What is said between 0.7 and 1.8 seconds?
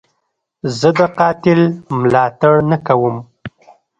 زه د قاتل